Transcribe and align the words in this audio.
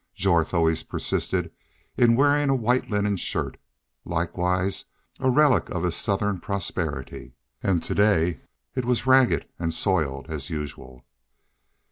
Jorth 0.15 0.51
always 0.55 0.81
persisted 0.81 1.51
in 1.95 2.15
wearing 2.15 2.49
a 2.49 2.55
white 2.55 2.89
linen 2.89 3.17
shirt, 3.17 3.57
likewise 4.03 4.85
a 5.19 5.29
relic 5.29 5.69
of 5.69 5.83
his 5.83 5.95
Southern 5.95 6.39
prosperity, 6.39 7.35
and 7.61 7.83
to 7.83 7.93
day 7.93 8.41
it 8.73 8.83
was 8.85 9.05
ragged 9.05 9.47
and 9.59 9.71
soiled 9.71 10.25
as 10.27 10.49
usual. 10.49 11.05